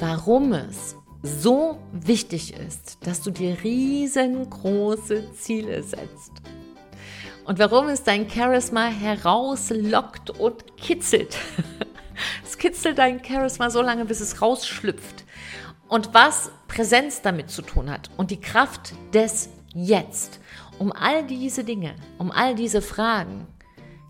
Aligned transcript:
warum 0.00 0.52
es 0.52 0.96
so 1.22 1.78
wichtig 1.92 2.54
ist, 2.54 2.98
dass 3.06 3.22
du 3.22 3.30
dir 3.30 3.56
riesengroße 3.62 5.32
Ziele 5.34 5.82
setzt. 5.82 6.32
Und 7.44 7.58
warum 7.58 7.88
es 7.88 8.02
dein 8.02 8.28
Charisma 8.28 8.86
herauslockt 8.86 10.30
und 10.30 10.76
kitzelt. 10.76 11.36
Es 12.44 12.58
kitzelt 12.58 12.98
dein 12.98 13.22
Charisma 13.22 13.70
so 13.70 13.80
lange, 13.80 14.04
bis 14.04 14.18
es 14.18 14.42
rausschlüpft. 14.42 15.24
Und 15.86 16.14
was 16.14 16.50
Präsenz 16.66 17.22
damit 17.22 17.48
zu 17.48 17.62
tun 17.62 17.88
hat 17.88 18.10
und 18.16 18.32
die 18.32 18.40
Kraft 18.40 18.92
des 19.14 19.50
Jetzt. 19.72 20.40
Um 20.80 20.90
all 20.90 21.24
diese 21.24 21.62
Dinge, 21.62 21.94
um 22.18 22.32
all 22.32 22.56
diese 22.56 22.82
Fragen 22.82 23.46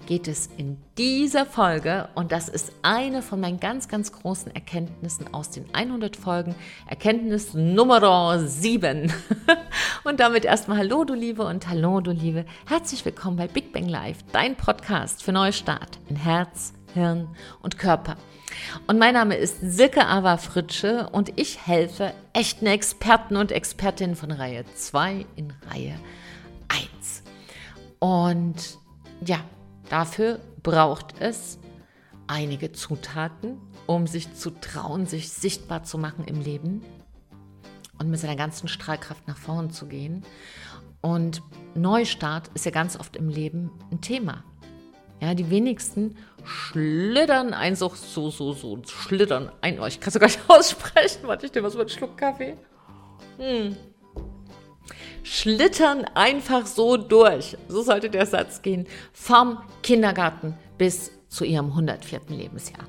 geht 0.09 0.27
es 0.27 0.49
in 0.57 0.79
dieser 0.97 1.45
Folge 1.45 2.09
und 2.15 2.33
das 2.33 2.49
ist 2.49 2.73
eine 2.81 3.21
von 3.21 3.41
meinen 3.41 3.61
ganz, 3.61 3.89
ganz 3.89 4.11
großen 4.11 4.51
Erkenntnissen 4.55 5.35
aus 5.35 5.51
den 5.51 5.67
100 5.75 6.17
Folgen. 6.17 6.55
Erkenntnis 6.87 7.53
Nummer 7.53 8.39
7. 8.39 9.13
und 10.05 10.19
damit 10.19 10.47
erstmal 10.47 10.79
Hallo, 10.79 11.05
du 11.05 11.13
Liebe 11.13 11.45
und 11.45 11.69
Hallo, 11.69 12.01
du 12.01 12.13
Liebe. 12.13 12.47
Herzlich 12.67 13.05
willkommen 13.05 13.37
bei 13.37 13.49
Big 13.49 13.71
Bang 13.71 13.87
Live, 13.87 14.17
dein 14.33 14.57
Podcast 14.57 15.23
für 15.23 15.33
Neustart 15.33 15.99
in 16.09 16.17
Herz, 16.17 16.73
Hirn 16.95 17.29
und 17.61 17.79
Körper. 17.79 18.17
Und 18.87 18.99
mein 18.99 19.13
Name 19.13 19.37
ist 19.37 19.59
Silke 19.61 20.07
Ava 20.07 20.39
Fritsche 20.39 21.11
und 21.13 21.35
ich 21.37 21.67
helfe 21.67 22.15
echten 22.33 22.65
Experten 22.65 23.37
und 23.37 23.53
Expertinnen 23.53 24.17
von 24.17 24.31
Reihe 24.31 24.65
2 24.75 25.27
in 25.37 25.53
Reihe 25.71 25.97
1. 26.69 27.25
Und 27.99 28.79
ja, 29.21 29.41
Dafür 29.89 30.41
braucht 30.63 31.15
es 31.21 31.59
einige 32.27 32.73
Zutaten, 32.73 33.59
um 33.87 34.07
sich 34.07 34.35
zu 34.35 34.51
trauen, 34.51 35.07
sich 35.07 35.31
sichtbar 35.31 35.83
zu 35.83 35.99
machen 35.99 36.25
im 36.25 36.41
Leben 36.41 36.83
und 37.99 38.11
mit 38.11 38.21
seiner 38.21 38.37
ganzen 38.37 38.69
Strahlkraft 38.69 39.27
nach 39.27 39.39
vorn 39.39 39.71
zu 39.71 39.87
gehen. 39.87 40.25
Und 41.01 41.43
Neustart 41.75 42.51
ist 42.55 42.67
ja 42.67 42.71
ganz 42.71 42.99
oft 42.99 43.17
im 43.17 43.29
Leben 43.29 43.71
ein 43.91 44.01
Thema. 44.01 44.45
Ja, 45.21 45.35
die 45.35 45.51
wenigsten 45.51 46.17
schlittern 46.45 47.55
ein 47.55 47.75
so, 47.75 47.89
so, 47.89 48.31
so, 48.31 48.53
so, 48.53 48.79
schlittern 48.85 49.51
ein. 49.63 49.81
Oh, 49.81 49.87
ich 49.87 50.01
kann 50.01 50.13
sogar 50.13 50.29
nicht 50.29 50.41
aussprechen. 50.49 51.27
Warte, 51.27 51.47
ich 51.47 51.55
nehme 51.55 51.67
mal 51.67 51.71
so 51.71 51.81
einen 51.81 51.89
Schluck 51.89 52.17
Kaffee. 52.17 52.57
Hm 53.39 53.77
schlittern 55.23 56.05
einfach 56.15 56.67
so 56.67 56.97
durch. 56.97 57.57
So 57.69 57.83
sollte 57.83 58.11
der 58.11 58.27
Satz 58.27 58.63
gehen. 58.63 58.87
Vom 59.13 59.59
Kindergarten 59.83 60.55
bis 60.79 61.11
zu 61.29 61.45
ihrem 61.45 61.67
104. 61.67 62.21
Lebensjahr. 62.29 62.87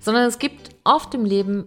Sondern 0.00 0.24
es 0.24 0.38
gibt 0.38 0.70
oft 0.84 1.14
im 1.14 1.24
Leben 1.24 1.66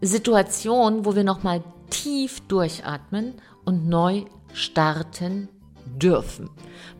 Situationen, 0.00 1.04
wo 1.04 1.14
wir 1.14 1.24
nochmal 1.24 1.62
tief 1.90 2.40
durchatmen 2.48 3.34
und 3.64 3.88
neu 3.88 4.24
starten 4.52 5.48
dürfen. 5.84 6.48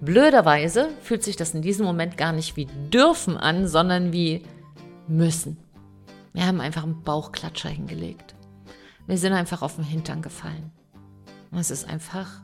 Blöderweise 0.00 0.88
fühlt 1.02 1.22
sich 1.22 1.36
das 1.36 1.54
in 1.54 1.62
diesem 1.62 1.86
Moment 1.86 2.16
gar 2.16 2.32
nicht 2.32 2.56
wie 2.56 2.66
dürfen 2.92 3.36
an, 3.36 3.68
sondern 3.68 4.12
wie 4.12 4.42
müssen. 5.06 5.56
Wir 6.32 6.46
haben 6.46 6.60
einfach 6.60 6.84
einen 6.84 7.02
Bauchklatscher 7.02 7.68
hingelegt. 7.68 8.34
Wir 9.06 9.18
sind 9.18 9.32
einfach 9.32 9.62
auf 9.62 9.76
den 9.76 9.84
Hintern 9.84 10.22
gefallen. 10.22 10.72
Es 11.52 11.70
ist 11.70 11.84
einfach 11.88 12.42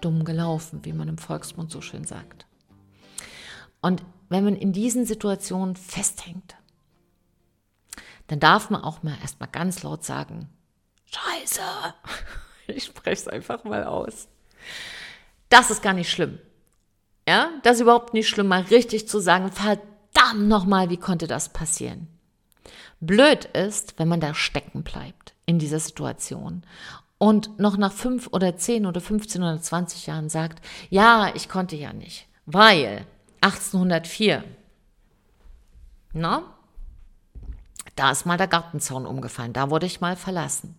dumm 0.00 0.24
gelaufen, 0.24 0.84
wie 0.84 0.92
man 0.92 1.08
im 1.08 1.18
Volksmund 1.18 1.70
so 1.70 1.80
schön 1.80 2.04
sagt. 2.04 2.46
Und 3.80 4.04
wenn 4.28 4.44
man 4.44 4.56
in 4.56 4.72
diesen 4.72 5.06
Situationen 5.06 5.76
festhängt, 5.76 6.56
dann 8.28 8.40
darf 8.40 8.70
man 8.70 8.82
auch 8.82 9.02
mal 9.02 9.16
erstmal 9.20 9.48
ganz 9.48 9.82
laut 9.82 10.04
sagen, 10.04 10.48
Scheiße, 11.06 11.60
ich 12.66 12.84
spreche 12.84 13.22
es 13.22 13.28
einfach 13.28 13.64
mal 13.64 13.84
aus. 13.84 14.28
Das 15.48 15.70
ist 15.70 15.82
gar 15.82 15.92
nicht 15.92 16.10
schlimm. 16.10 16.38
Ja, 17.28 17.50
das 17.62 17.76
ist 17.76 17.82
überhaupt 17.82 18.14
nicht 18.14 18.28
schlimm, 18.28 18.48
mal 18.48 18.62
richtig 18.62 19.08
zu 19.08 19.20
sagen, 19.20 19.50
verdammt 19.50 20.48
nochmal, 20.48 20.90
wie 20.90 20.96
konnte 20.96 21.26
das 21.26 21.52
passieren? 21.52 22.08
Blöd 23.00 23.44
ist, 23.46 23.98
wenn 23.98 24.08
man 24.08 24.20
da 24.20 24.34
stecken 24.34 24.82
bleibt 24.82 25.34
in 25.44 25.58
dieser 25.58 25.80
Situation 25.80 26.64
und 27.18 27.58
noch 27.58 27.76
nach 27.76 27.92
fünf 27.92 28.28
oder 28.32 28.56
zehn 28.56 28.86
oder 28.86 29.00
15 29.00 29.42
oder 29.42 29.60
20 29.60 30.06
Jahren 30.06 30.28
sagt, 30.28 30.64
ja, 30.90 31.32
ich 31.34 31.48
konnte 31.48 31.76
ja 31.76 31.92
nicht, 31.92 32.26
weil 32.44 33.06
1804, 33.40 34.44
na, 36.12 36.42
da 37.94 38.10
ist 38.10 38.26
mal 38.26 38.36
der 38.36 38.48
Gartenzaun 38.48 39.06
umgefallen, 39.06 39.52
da 39.52 39.70
wurde 39.70 39.86
ich 39.86 40.00
mal 40.00 40.16
verlassen. 40.16 40.76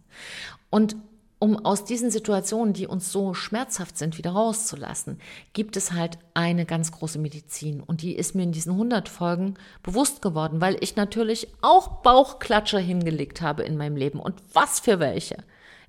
Und 0.69 0.95
um 1.39 1.63
aus 1.65 1.85
diesen 1.85 2.09
Situationen, 2.09 2.73
die 2.73 2.87
uns 2.87 3.11
so 3.11 3.33
schmerzhaft 3.33 3.97
sind, 3.97 4.17
wieder 4.17 4.31
rauszulassen, 4.31 5.19
gibt 5.53 5.77
es 5.77 5.91
halt 5.91 6.17
eine 6.33 6.65
ganz 6.65 6.91
große 6.91 7.19
Medizin. 7.19 7.81
Und 7.81 8.01
die 8.01 8.15
ist 8.15 8.33
mir 8.33 8.41
in 8.41 8.51
diesen 8.51 8.71
100 8.71 9.07
Folgen 9.07 9.53
bewusst 9.83 10.23
geworden, 10.23 10.61
weil 10.61 10.77
ich 10.81 10.95
natürlich 10.95 11.47
auch 11.61 12.01
Bauchklatscher 12.01 12.79
hingelegt 12.79 13.41
habe 13.41 13.63
in 13.63 13.77
meinem 13.77 13.95
Leben. 13.95 14.19
Und 14.19 14.41
was 14.53 14.79
für 14.79 14.99
welche. 14.99 15.37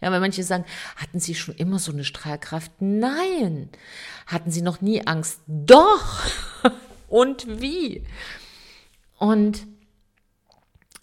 Ja, 0.00 0.12
weil 0.12 0.20
manche 0.20 0.42
sagen, 0.44 0.64
hatten 0.96 1.18
Sie 1.18 1.34
schon 1.34 1.56
immer 1.56 1.78
so 1.78 1.92
eine 1.92 2.04
Strahlkraft? 2.04 2.70
Nein. 2.80 3.68
Hatten 4.26 4.50
Sie 4.50 4.62
noch 4.62 4.80
nie 4.80 5.06
Angst? 5.06 5.40
Doch. 5.46 6.24
Und 7.08 7.60
wie? 7.60 8.04
Und 9.18 9.66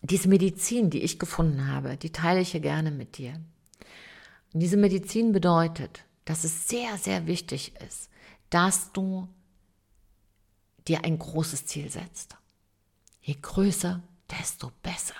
diese 0.01 0.29
Medizin, 0.29 0.89
die 0.89 1.01
ich 1.01 1.19
gefunden 1.19 1.67
habe, 1.67 1.97
die 1.97 2.11
teile 2.11 2.39
ich 2.39 2.51
hier 2.51 2.61
gerne 2.61 2.91
mit 2.91 3.17
dir. 3.17 3.41
Und 4.53 4.59
diese 4.59 4.77
Medizin 4.77 5.31
bedeutet, 5.31 6.05
dass 6.23 6.43
es 6.43 6.67
sehr, 6.67 6.97
sehr 6.97 7.27
wichtig 7.27 7.73
ist, 7.85 8.09
dass 8.49 8.93
du 8.93 9.27
dir 10.87 11.03
ein 11.03 11.19
großes 11.19 11.65
Ziel 11.65 11.89
setzt. 11.89 12.37
Je 13.21 13.35
größer, 13.41 14.01
desto 14.39 14.71
besser. 14.83 15.15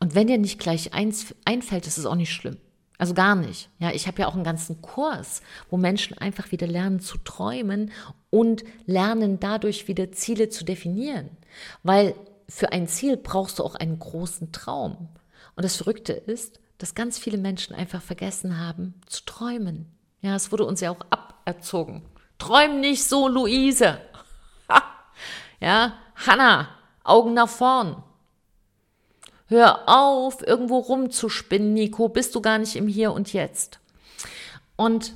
Und 0.00 0.14
wenn 0.14 0.26
dir 0.26 0.38
nicht 0.38 0.58
gleich 0.58 0.92
eins 0.92 1.34
einfällt, 1.44 1.86
ist 1.86 1.98
es 1.98 2.06
auch 2.06 2.16
nicht 2.16 2.32
schlimm. 2.32 2.58
Also 2.98 3.14
gar 3.14 3.34
nicht. 3.34 3.68
Ja, 3.78 3.90
ich 3.90 4.06
habe 4.06 4.20
ja 4.20 4.28
auch 4.28 4.34
einen 4.34 4.44
ganzen 4.44 4.80
Kurs, 4.80 5.42
wo 5.70 5.76
Menschen 5.76 6.16
einfach 6.18 6.52
wieder 6.52 6.66
lernen 6.66 7.00
zu 7.00 7.18
träumen 7.18 7.90
und 8.30 8.64
lernen 8.86 9.40
dadurch 9.40 9.88
wieder 9.88 10.12
Ziele 10.12 10.48
zu 10.48 10.64
definieren. 10.64 11.30
Weil 11.82 12.14
für 12.48 12.72
ein 12.72 12.86
Ziel 12.86 13.16
brauchst 13.16 13.58
du 13.58 13.64
auch 13.64 13.74
einen 13.74 13.98
großen 13.98 14.52
Traum. 14.52 15.08
Und 15.56 15.64
das 15.64 15.76
Verrückte 15.76 16.12
ist, 16.12 16.60
dass 16.78 16.94
ganz 16.94 17.18
viele 17.18 17.38
Menschen 17.38 17.74
einfach 17.74 18.02
vergessen 18.02 18.58
haben 18.58 18.94
zu 19.06 19.24
träumen. 19.24 19.86
Ja, 20.20 20.36
es 20.36 20.52
wurde 20.52 20.64
uns 20.64 20.80
ja 20.80 20.90
auch 20.90 21.04
aberzogen. 21.10 22.02
Träum 22.38 22.80
nicht 22.80 23.04
so, 23.04 23.28
Luise. 23.28 24.00
ja, 25.60 25.94
Hannah, 26.14 26.68
Augen 27.04 27.34
nach 27.34 27.48
vorn. 27.48 28.02
Hör 29.52 29.86
auf, 29.86 30.40
irgendwo 30.46 30.78
rumzuspinnen, 30.78 31.74
Nico, 31.74 32.08
bist 32.08 32.34
du 32.34 32.40
gar 32.40 32.56
nicht 32.56 32.74
im 32.74 32.88
Hier 32.88 33.12
und 33.12 33.34
Jetzt. 33.34 33.80
Und 34.76 35.12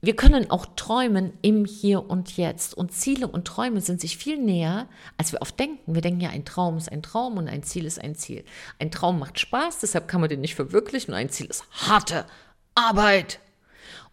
wir 0.00 0.16
können 0.16 0.50
auch 0.50 0.66
träumen 0.74 1.32
im 1.40 1.64
Hier 1.64 2.10
und 2.10 2.36
Jetzt. 2.36 2.74
Und 2.74 2.90
Ziele 2.90 3.28
und 3.28 3.44
Träume 3.44 3.80
sind 3.80 4.00
sich 4.00 4.16
viel 4.16 4.38
näher, 4.38 4.88
als 5.18 5.30
wir 5.30 5.40
oft 5.40 5.56
denken. 5.60 5.94
Wir 5.94 6.02
denken 6.02 6.20
ja, 6.20 6.30
ein 6.30 6.44
Traum 6.44 6.76
ist 6.76 6.90
ein 6.90 7.00
Traum 7.00 7.36
und 7.36 7.46
ein 7.46 7.62
Ziel 7.62 7.84
ist 7.84 8.00
ein 8.00 8.16
Ziel. 8.16 8.44
Ein 8.80 8.90
Traum 8.90 9.20
macht 9.20 9.38
Spaß, 9.38 9.78
deshalb 9.78 10.08
kann 10.08 10.20
man 10.20 10.28
den 10.28 10.40
nicht 10.40 10.56
verwirklichen. 10.56 11.14
Ein 11.14 11.28
Ziel 11.28 11.46
ist 11.46 11.64
harte 11.70 12.26
Arbeit. 12.74 13.38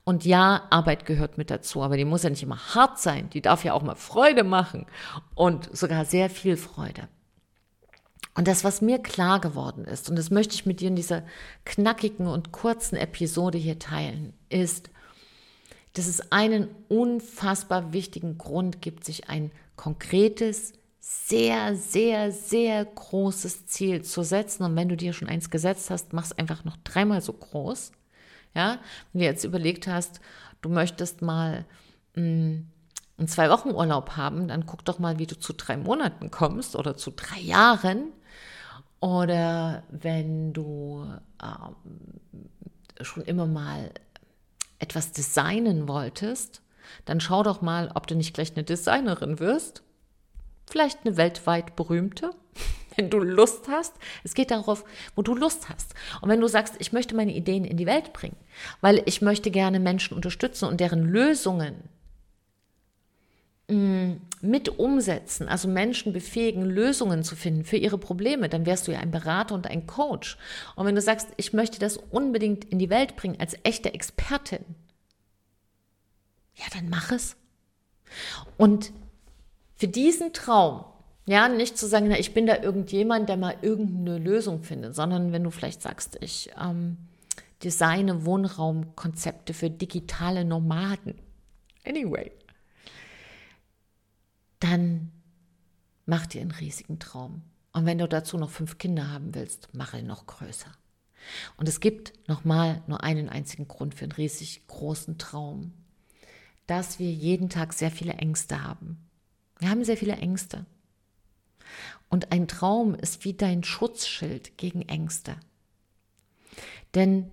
Und 0.04 0.24
ja, 0.24 0.68
Arbeit 0.70 1.08
gehört 1.08 1.40
mit 1.40 1.50
dazu, 1.50 1.82
aber 1.82 1.98
die 1.98 2.06
muss 2.06 2.22
ja 2.22 2.30
nicht 2.30 2.44
immer 2.44 2.76
hart 2.76 3.00
sein. 3.00 3.32
Die 3.32 3.42
darf 3.42 3.64
ja 3.64 3.74
auch 3.74 3.82
mal 3.82 3.96
Freude 3.96 4.44
machen 4.44 4.86
und 5.34 5.76
sogar 5.76 6.06
sehr 6.06 6.30
viel 6.30 6.58
Freude. 6.58 7.08
Und 8.40 8.48
das, 8.48 8.64
was 8.64 8.80
mir 8.80 9.00
klar 9.00 9.42
geworden 9.42 9.84
ist, 9.84 10.10
und 10.10 10.16
das 10.16 10.30
möchte 10.32 10.56
ich 10.56 10.66
mit 10.66 10.80
dir 10.80 10.88
in 10.88 10.96
dieser 10.96 11.24
knackigen 11.66 12.26
und 12.26 12.54
kurzen 12.54 12.96
Episode 12.96 13.58
hier 13.58 13.80
teilen, 13.80 14.32
ist, 14.48 14.90
dass 15.92 16.08
es 16.08 16.32
einen 16.32 16.70
unfassbar 16.88 17.92
wichtigen 17.92 18.38
Grund 18.38 18.82
gibt, 18.82 19.04
sich 19.04 19.28
ein 19.28 19.52
konkretes, 19.76 20.72
sehr, 21.02 21.76
sehr, 21.76 22.32
sehr 22.32 22.86
großes 22.86 23.66
Ziel 23.66 24.04
zu 24.04 24.24
setzen. 24.24 24.64
Und 24.64 24.78
wenn 24.78 24.88
du 24.88 24.96
dir 24.96 25.12
schon 25.12 25.28
eins 25.28 25.50
gesetzt 25.50 25.90
hast, 25.90 26.14
mach 26.14 26.24
es 26.24 26.32
einfach 26.32 26.64
noch 26.64 26.78
dreimal 26.86 27.22
so 27.22 27.34
groß. 27.34 27.92
Ja, 28.56 28.80
wenn 29.12 29.20
du 29.20 29.26
jetzt 29.26 29.44
überlegt 29.44 29.86
hast, 29.86 30.22
du 30.62 30.70
möchtest 30.70 31.22
mal 31.22 31.66
mh, 32.16 32.24
mm, 32.24 32.68
einen 33.18 33.28
zwei 33.28 33.50
Wochen 33.50 33.72
Urlaub 33.72 34.12
haben, 34.16 34.48
dann 34.48 34.66
guck 34.66 34.86
doch 34.86 34.98
mal, 34.98 35.20
wie 35.20 35.28
du 35.28 35.38
zu 35.38 35.52
drei 35.52 35.76
Monaten 35.76 36.32
kommst 36.32 36.78
oder 36.78 36.96
zu 36.96 37.12
drei 37.12 37.42
Jahren. 37.42 38.14
Oder 39.00 39.84
wenn 39.90 40.54
du 40.54 41.06
äh, 41.42 43.04
schon 43.04 43.24
immer 43.24 43.48
mal 43.48 43.92
etwas 44.80 45.12
designen 45.12 45.88
wolltest, 45.88 46.62
dann 47.06 47.20
schau 47.20 47.44
doch 47.44 47.62
mal, 47.62 47.92
ob 47.96 48.08
du 48.08 48.16
nicht 48.16 48.34
gleich 48.34 48.54
eine 48.56 48.64
Designerin 48.64 49.40
wirst. 49.40 49.84
Vielleicht 50.70 51.06
eine 51.06 51.18
weltweit 51.18 51.76
berühmte. 51.76 52.32
wenn 53.00 53.10
du 53.10 53.20
Lust 53.20 53.68
hast. 53.70 53.94
Es 54.24 54.34
geht 54.34 54.52
darauf, 54.52 54.84
wo 55.16 55.22
du 55.22 55.34
Lust 55.34 55.70
hast. 55.70 55.94
Und 56.22 56.30
wenn 56.30 56.42
du 56.42 56.48
sagst, 56.48 56.76
ich 56.80 56.92
möchte 56.92 57.16
meine 57.16 57.34
Ideen 57.34 57.64
in 57.64 57.78
die 57.78 57.86
Welt 57.86 58.12
bringen, 58.12 58.36
weil 58.82 59.02
ich 59.06 59.22
möchte 59.22 59.52
gerne 59.52 59.80
Menschen 59.80 60.16
unterstützen 60.16 60.66
und 60.66 60.82
deren 60.82 61.06
Lösungen 61.06 61.76
mm, 63.70 64.14
mit 64.42 64.80
umsetzen, 64.80 65.48
also 65.48 65.68
Menschen 65.68 66.14
befähigen, 66.14 66.64
Lösungen 66.64 67.24
zu 67.24 67.36
finden 67.36 67.66
für 67.66 67.78
ihre 67.78 67.98
Probleme, 67.98 68.48
dann 68.48 68.66
wärst 68.66 68.88
du 68.88 68.92
ja 68.92 69.00
ein 69.00 69.12
Berater 69.12 69.56
und 69.56 69.68
ein 69.68 69.86
Coach. 69.86 70.38
Und 70.76 70.86
wenn 70.86 70.96
du 70.96 71.02
sagst, 71.02 71.28
ich 71.38 71.54
möchte 71.54 71.80
das 71.80 71.98
unbedingt 71.98 72.66
in 72.66 72.80
die 72.80 72.90
Welt 72.90 73.16
bringen 73.16 73.40
als 73.40 73.58
echte 73.64 73.94
Expertin, 73.94 74.64
ja, 76.56 76.66
dann 76.74 76.90
mach 76.90 77.12
es. 77.12 77.36
Und 78.58 78.92
für 79.76 79.88
diesen 79.88 80.34
Traum, 80.34 80.86
ja, 81.26 81.48
nicht 81.48 81.78
zu 81.78 81.88
sagen, 81.88 82.08
na, 82.10 82.20
ich 82.20 82.34
bin 82.34 82.48
da 82.48 82.62
irgendjemand, 82.62 83.30
der 83.30 83.38
mal 83.38 83.56
irgendeine 83.62 84.18
Lösung 84.18 84.64
findet, 84.64 84.96
sondern 84.96 85.32
wenn 85.32 85.44
du 85.44 85.52
vielleicht 85.52 85.82
sagst, 85.82 86.18
ich 86.22 86.50
ähm, 86.60 86.98
designe 87.64 88.26
Wohnraumkonzepte 88.26 89.54
für 89.54 89.70
digitale 89.70 90.44
Nomaden. 90.44 91.16
Anyway. 91.86 92.32
Dann 94.60 95.12
mach 96.06 96.26
dir 96.26 96.42
einen 96.42 96.52
riesigen 96.52 97.00
Traum. 97.00 97.44
Und 97.72 97.86
wenn 97.86 98.00
du 98.00 98.08
dazu 98.08 98.38
noch 98.38 98.50
fünf 98.50 98.78
Kinder 98.78 99.12
haben 99.12 99.36
willst, 99.36 99.74
mache 99.74 100.00
ihn 100.00 100.08
noch 100.08 100.26
größer. 100.26 100.72
Und 101.58 101.70
es 101.70 101.80
gibt 101.80 102.14
nochmal 102.28 102.82
nur 102.88 103.04
einen 103.04 103.30
einzigen 103.30 103.68
Grund 103.68 103.94
für 103.96 104.06
einen 104.06 104.14
riesig 104.14 104.66
großen 104.68 105.18
Traum, 105.18 105.74
dass 106.68 107.00
wir 107.00 107.12
jeden 107.12 107.50
Tag 107.50 107.74
sehr 107.74 107.92
viele 107.92 108.14
Ängste 108.14 108.64
haben. 108.64 109.10
Wir 109.60 109.70
haben 109.70 109.84
sehr 109.84 109.98
viele 109.98 110.16
Ängste. 110.16 110.66
Und 112.10 112.32
ein 112.32 112.48
Traum 112.48 112.96
ist 112.96 113.24
wie 113.26 113.34
dein 113.34 113.64
Schutzschild 113.64 114.58
gegen 114.58 114.82
Ängste. 114.84 115.36
Denn 116.96 117.30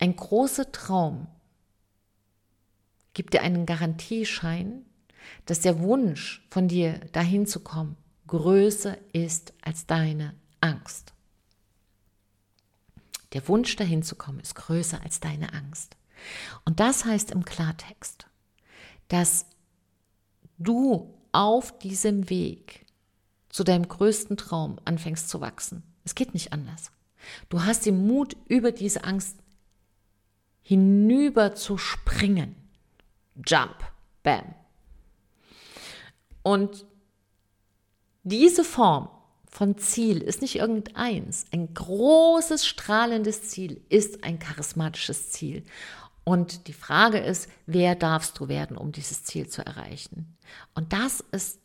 ein 0.00 0.16
großer 0.16 0.72
Traum 0.72 1.28
gibt 3.14 3.34
dir 3.34 3.42
einen 3.42 3.66
Garantieschein, 3.66 4.84
dass 5.46 5.60
der 5.60 5.80
Wunsch 5.80 6.46
von 6.50 6.68
dir 6.68 7.00
dahin 7.12 7.46
zu 7.46 7.60
kommen 7.60 7.96
größer 8.26 8.96
ist 9.12 9.52
als 9.62 9.86
deine 9.86 10.34
Angst. 10.60 11.12
Der 13.32 13.46
Wunsch 13.48 13.76
dahin 13.76 14.02
zu 14.02 14.16
kommen 14.16 14.40
ist 14.40 14.54
größer 14.54 15.00
als 15.02 15.20
deine 15.20 15.52
Angst. 15.52 15.96
Und 16.64 16.80
das 16.80 17.04
heißt 17.04 17.30
im 17.30 17.44
Klartext, 17.44 18.26
dass 19.08 19.46
du 20.58 21.14
auf 21.32 21.78
diesem 21.78 22.30
Weg 22.30 22.86
zu 23.48 23.62
deinem 23.62 23.88
größten 23.88 24.36
Traum 24.36 24.78
anfängst 24.84 25.28
zu 25.28 25.40
wachsen. 25.40 25.82
Es 26.04 26.14
geht 26.14 26.34
nicht 26.34 26.52
anders. 26.52 26.90
Du 27.48 27.64
hast 27.64 27.86
den 27.86 28.06
Mut, 28.06 28.36
über 28.48 28.72
diese 28.72 29.04
Angst 29.04 29.36
hinüber 30.62 31.54
zu 31.54 31.78
springen. 31.78 32.56
Jump, 33.46 33.76
bam. 34.22 34.54
Und 36.46 36.86
diese 38.22 38.62
Form 38.62 39.08
von 39.50 39.78
Ziel 39.78 40.22
ist 40.22 40.42
nicht 40.42 40.54
irgendeins. 40.54 41.44
Ein 41.50 41.74
großes, 41.74 42.64
strahlendes 42.64 43.48
Ziel 43.48 43.82
ist 43.88 44.22
ein 44.22 44.38
charismatisches 44.38 45.30
Ziel. 45.30 45.64
Und 46.22 46.68
die 46.68 46.72
Frage 46.72 47.18
ist, 47.18 47.48
wer 47.66 47.96
darfst 47.96 48.38
du 48.38 48.46
werden, 48.46 48.76
um 48.76 48.92
dieses 48.92 49.24
Ziel 49.24 49.48
zu 49.48 49.66
erreichen? 49.66 50.36
Und 50.76 50.92
das 50.92 51.24
ist 51.32 51.58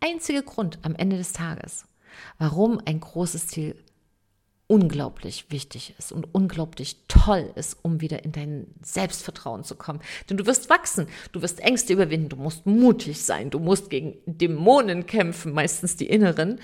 einzige 0.00 0.42
Grund 0.42 0.78
am 0.80 0.94
Ende 0.94 1.18
des 1.18 1.34
Tages, 1.34 1.84
warum 2.38 2.80
ein 2.86 3.00
großes 3.00 3.48
Ziel 3.48 3.76
unglaublich 4.72 5.50
wichtig 5.50 5.94
ist 5.98 6.12
und 6.12 6.34
unglaublich 6.34 6.96
toll 7.06 7.52
ist, 7.56 7.76
um 7.82 8.00
wieder 8.00 8.24
in 8.24 8.32
dein 8.32 8.68
Selbstvertrauen 8.80 9.64
zu 9.64 9.74
kommen. 9.74 10.00
Denn 10.30 10.38
du 10.38 10.46
wirst 10.46 10.70
wachsen, 10.70 11.08
du 11.32 11.42
wirst 11.42 11.60
Ängste 11.60 11.92
überwinden, 11.92 12.30
du 12.30 12.36
musst 12.36 12.64
mutig 12.64 13.22
sein, 13.22 13.50
du 13.50 13.58
musst 13.58 13.90
gegen 13.90 14.16
Dämonen 14.24 15.04
kämpfen, 15.04 15.52
meistens 15.52 15.96
die 15.96 16.06
inneren. 16.06 16.58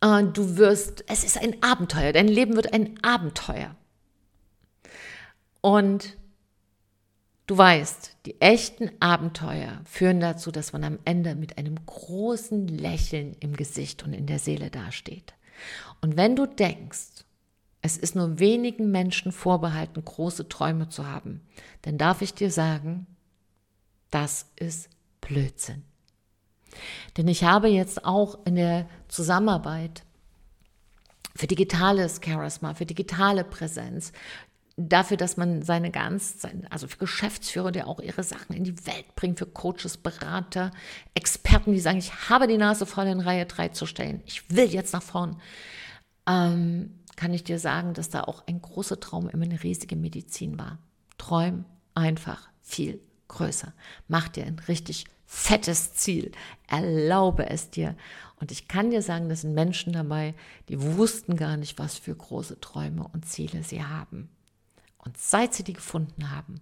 Äh, 0.00 0.24
du 0.24 0.56
wirst, 0.56 1.04
es 1.06 1.22
ist 1.22 1.40
ein 1.40 1.62
Abenteuer, 1.62 2.12
dein 2.12 2.26
Leben 2.26 2.56
wird 2.56 2.72
ein 2.72 2.98
Abenteuer. 3.04 3.76
Und 5.60 6.16
Du 7.46 7.58
weißt, 7.58 8.16
die 8.24 8.40
echten 8.40 8.90
Abenteuer 9.00 9.82
führen 9.84 10.18
dazu, 10.18 10.50
dass 10.50 10.72
man 10.72 10.82
am 10.82 10.98
Ende 11.04 11.34
mit 11.34 11.58
einem 11.58 11.76
großen 11.84 12.68
Lächeln 12.68 13.36
im 13.40 13.54
Gesicht 13.54 14.02
und 14.02 14.14
in 14.14 14.24
der 14.24 14.38
Seele 14.38 14.70
dasteht. 14.70 15.34
Und 16.00 16.16
wenn 16.16 16.36
du 16.36 16.46
denkst, 16.46 17.24
es 17.82 17.96
ist 17.96 18.16
nur 18.16 18.38
wenigen 18.38 18.90
Menschen 18.90 19.30
vorbehalten, 19.30 20.04
große 20.04 20.48
Träume 20.48 20.88
zu 20.88 21.06
haben, 21.06 21.42
dann 21.82 21.98
darf 21.98 22.22
ich 22.22 22.32
dir 22.32 22.50
sagen, 22.50 23.06
das 24.10 24.46
ist 24.56 24.88
Blödsinn. 25.20 25.82
Denn 27.16 27.28
ich 27.28 27.44
habe 27.44 27.68
jetzt 27.68 28.04
auch 28.04 28.38
in 28.46 28.56
der 28.56 28.88
Zusammenarbeit 29.08 30.02
für 31.36 31.46
digitales 31.46 32.20
Charisma, 32.24 32.74
für 32.74 32.86
digitale 32.86 33.44
Präsenz, 33.44 34.12
dafür, 34.76 35.16
dass 35.16 35.36
man 35.36 35.62
seine 35.62 35.90
ganz, 35.90 36.38
also 36.70 36.88
für 36.88 36.98
Geschäftsführer, 36.98 37.70
die 37.70 37.82
auch 37.82 38.00
ihre 38.00 38.22
Sachen 38.22 38.54
in 38.54 38.64
die 38.64 38.86
Welt 38.86 39.14
bringen, 39.14 39.36
für 39.36 39.46
Coaches, 39.46 39.96
Berater, 39.96 40.72
Experten, 41.14 41.72
die 41.72 41.80
sagen, 41.80 41.98
ich 41.98 42.28
habe 42.28 42.48
die 42.48 42.58
Nase 42.58 42.86
voll 42.86 43.06
in 43.06 43.20
Reihe 43.20 43.46
3 43.46 43.68
zu 43.68 43.86
stellen, 43.86 44.22
ich 44.26 44.50
will 44.50 44.66
jetzt 44.66 44.92
nach 44.92 45.02
vorn, 45.02 45.40
ähm, 46.26 46.98
kann 47.16 47.32
ich 47.32 47.44
dir 47.44 47.58
sagen, 47.58 47.94
dass 47.94 48.10
da 48.10 48.24
auch 48.24 48.46
ein 48.46 48.60
großer 48.60 48.98
Traum 48.98 49.28
immer 49.28 49.44
eine 49.44 49.62
riesige 49.62 49.94
Medizin 49.94 50.58
war. 50.58 50.78
Träum 51.18 51.64
einfach 51.94 52.48
viel 52.60 53.00
größer. 53.28 53.72
Mach 54.08 54.28
dir 54.28 54.44
ein 54.46 54.58
richtig 54.66 55.04
fettes 55.26 55.94
Ziel. 55.94 56.32
Erlaube 56.66 57.48
es 57.48 57.70
dir. 57.70 57.96
Und 58.40 58.50
ich 58.50 58.66
kann 58.66 58.90
dir 58.90 59.02
sagen, 59.02 59.28
das 59.28 59.42
sind 59.42 59.54
Menschen 59.54 59.92
dabei, 59.92 60.34
die 60.68 60.82
wussten 60.96 61.36
gar 61.36 61.56
nicht, 61.56 61.78
was 61.78 61.96
für 61.96 62.14
große 62.14 62.60
Träume 62.60 63.06
und 63.12 63.26
Ziele 63.26 63.62
sie 63.62 63.84
haben. 63.84 64.28
Und 65.04 65.18
seit 65.18 65.54
sie 65.54 65.64
die 65.64 65.74
gefunden 65.74 66.30
haben, 66.30 66.60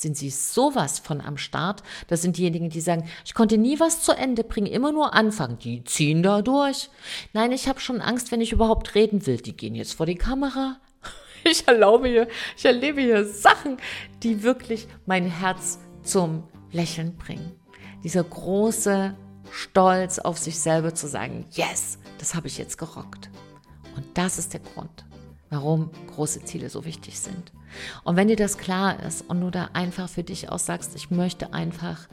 sind 0.00 0.16
sie 0.16 0.30
sowas 0.30 0.98
von 0.98 1.20
am 1.20 1.36
Start. 1.36 1.82
Das 2.08 2.22
sind 2.22 2.38
diejenigen, 2.38 2.70
die 2.70 2.80
sagen, 2.80 3.08
ich 3.24 3.34
konnte 3.34 3.58
nie 3.58 3.78
was 3.78 4.02
zu 4.02 4.12
Ende 4.12 4.44
bringen, 4.44 4.66
immer 4.66 4.92
nur 4.92 5.12
anfangen. 5.12 5.58
Die 5.58 5.84
ziehen 5.84 6.22
da 6.22 6.40
durch. 6.40 6.88
Nein, 7.34 7.52
ich 7.52 7.68
habe 7.68 7.80
schon 7.80 8.00
Angst, 8.00 8.32
wenn 8.32 8.40
ich 8.40 8.52
überhaupt 8.52 8.94
reden 8.94 9.26
will. 9.26 9.36
Die 9.36 9.56
gehen 9.56 9.74
jetzt 9.74 9.94
vor 9.94 10.06
die 10.06 10.16
Kamera. 10.16 10.78
Ich 11.42 11.66
erlaube 11.66 12.06
hier, 12.06 12.28
ich 12.54 12.66
erlebe 12.66 13.00
hier 13.00 13.24
Sachen, 13.24 13.78
die 14.22 14.42
wirklich 14.42 14.86
mein 15.06 15.24
Herz 15.24 15.78
zum 16.02 16.42
Lächeln 16.70 17.16
bringen. 17.16 17.58
Dieser 18.04 18.22
große 18.22 19.16
Stolz 19.50 20.18
auf 20.18 20.36
sich 20.36 20.58
selber 20.58 20.94
zu 20.94 21.06
sagen, 21.06 21.46
yes, 21.52 21.98
das 22.18 22.34
habe 22.34 22.46
ich 22.46 22.58
jetzt 22.58 22.76
gerockt. 22.76 23.30
Und 23.96 24.04
das 24.18 24.36
ist 24.36 24.52
der 24.52 24.60
Grund 24.60 25.06
warum 25.50 25.90
große 26.14 26.44
Ziele 26.44 26.70
so 26.70 26.84
wichtig 26.84 27.18
sind. 27.18 27.52
Und 28.04 28.16
wenn 28.16 28.28
dir 28.28 28.36
das 28.36 28.58
klar 28.58 29.02
ist 29.02 29.22
und 29.28 29.40
du 29.40 29.50
da 29.50 29.70
einfach 29.72 30.08
für 30.08 30.22
dich 30.22 30.48
auch 30.48 30.58
sagst, 30.58 30.96
ich 30.96 31.10
möchte 31.10 31.52
einfach, 31.52 32.08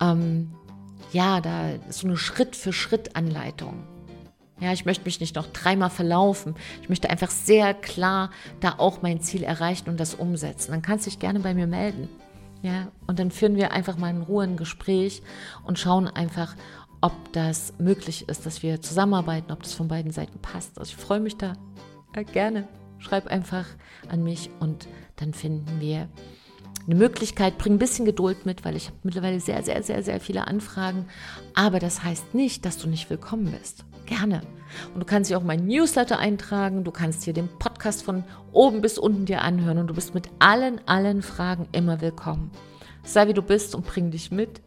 ähm, 0.00 0.52
ja, 1.12 1.40
da 1.40 1.72
so 1.90 2.06
eine 2.06 2.16
Schritt-für-Schritt-Anleitung. 2.16 3.84
Ja, 4.60 4.72
ich 4.72 4.84
möchte 4.84 5.04
mich 5.04 5.20
nicht 5.20 5.36
noch 5.36 5.46
dreimal 5.46 5.90
verlaufen. 5.90 6.56
Ich 6.82 6.88
möchte 6.88 7.10
einfach 7.10 7.30
sehr 7.30 7.74
klar 7.74 8.30
da 8.60 8.74
auch 8.78 9.02
mein 9.02 9.20
Ziel 9.20 9.44
erreichen 9.44 9.88
und 9.88 10.00
das 10.00 10.14
umsetzen. 10.14 10.72
Dann 10.72 10.82
kannst 10.82 11.06
du 11.06 11.10
dich 11.10 11.20
gerne 11.20 11.40
bei 11.40 11.54
mir 11.54 11.68
melden. 11.68 12.08
Ja, 12.62 12.88
und 13.06 13.20
dann 13.20 13.30
führen 13.30 13.54
wir 13.54 13.72
einfach 13.72 13.98
mal 13.98 14.10
in 14.10 14.22
Ruhe 14.22 14.42
ein 14.42 14.56
Gespräch 14.56 15.22
und 15.64 15.78
schauen 15.78 16.08
einfach, 16.08 16.56
ob 17.00 17.12
das 17.32 17.72
möglich 17.78 18.28
ist, 18.28 18.46
dass 18.46 18.64
wir 18.64 18.82
zusammenarbeiten, 18.82 19.52
ob 19.52 19.62
das 19.62 19.74
von 19.74 19.86
beiden 19.86 20.10
Seiten 20.10 20.40
passt. 20.40 20.76
Also 20.76 20.90
ich 20.90 20.96
freue 20.96 21.20
mich 21.20 21.36
da 21.36 21.52
gerne. 22.24 22.68
Schreib 22.98 23.26
einfach 23.26 23.66
an 24.08 24.22
mich 24.22 24.50
und 24.60 24.88
dann 25.16 25.32
finden 25.32 25.80
wir 25.80 26.08
eine 26.86 26.94
Möglichkeit. 26.96 27.58
Bring 27.58 27.74
ein 27.74 27.78
bisschen 27.78 28.06
Geduld 28.06 28.46
mit, 28.46 28.64
weil 28.64 28.76
ich 28.76 28.86
habe 28.86 28.96
mittlerweile 29.02 29.40
sehr, 29.40 29.62
sehr, 29.62 29.82
sehr, 29.82 30.02
sehr 30.02 30.20
viele 30.20 30.46
Anfragen. 30.48 31.06
Aber 31.54 31.78
das 31.78 32.02
heißt 32.02 32.34
nicht, 32.34 32.64
dass 32.64 32.78
du 32.78 32.88
nicht 32.88 33.10
willkommen 33.10 33.54
bist. 33.58 33.84
Gerne. 34.06 34.40
Und 34.94 35.00
du 35.00 35.06
kannst 35.06 35.30
dir 35.30 35.38
auch 35.38 35.42
mein 35.42 35.66
Newsletter 35.66 36.18
eintragen. 36.18 36.84
Du 36.84 36.90
kannst 36.90 37.24
hier 37.24 37.34
den 37.34 37.48
Podcast 37.58 38.02
von 38.02 38.24
oben 38.52 38.80
bis 38.80 38.98
unten 38.98 39.26
dir 39.26 39.42
anhören. 39.42 39.78
Und 39.78 39.88
du 39.88 39.94
bist 39.94 40.14
mit 40.14 40.28
allen, 40.38 40.80
allen 40.86 41.22
Fragen 41.22 41.68
immer 41.72 42.00
willkommen. 42.00 42.50
Sei 43.04 43.28
wie 43.28 43.34
du 43.34 43.42
bist 43.42 43.74
und 43.74 43.86
bring 43.86 44.10
dich 44.10 44.30
mit. 44.30 44.62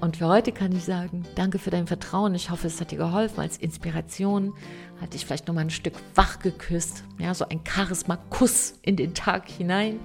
Und 0.00 0.18
für 0.18 0.28
heute 0.28 0.52
kann 0.52 0.72
ich 0.72 0.84
sagen, 0.84 1.24
danke 1.34 1.58
für 1.58 1.70
dein 1.70 1.86
Vertrauen. 1.88 2.34
Ich 2.34 2.50
hoffe, 2.50 2.68
es 2.68 2.80
hat 2.80 2.92
dir 2.92 2.98
geholfen 2.98 3.40
als 3.40 3.56
Inspiration. 3.56 4.54
Hat 5.00 5.12
dich 5.12 5.26
vielleicht 5.26 5.48
nochmal 5.48 5.64
ein 5.64 5.70
Stück 5.70 5.94
wach 6.14 6.38
geküsst. 6.38 7.02
Ja, 7.18 7.34
so 7.34 7.48
ein 7.48 7.60
Charisma-Kuss 7.64 8.74
in 8.82 8.96
den 8.96 9.14
Tag 9.14 9.48
hinein. 9.48 9.98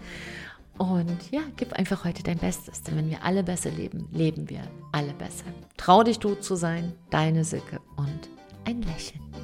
Und 0.79 1.31
ja, 1.31 1.41
gib 1.57 1.73
einfach 1.73 2.03
heute 2.05 2.23
dein 2.23 2.39
Bestes. 2.39 2.81
Denn 2.81 2.97
wenn 2.97 3.09
wir 3.09 3.23
alle 3.23 3.43
besser 3.43 3.69
leben, 3.69 4.07
leben 4.11 4.49
wir 4.49 4.61
alle 4.91 5.13
besser. 5.13 5.45
Trau 5.77 6.03
dich, 6.03 6.17
du 6.17 6.33
zu 6.35 6.55
sein. 6.55 6.93
Deine 7.11 7.43
Silke 7.43 7.79
und 7.95 8.29
ein 8.65 8.81
Lächeln. 8.81 9.42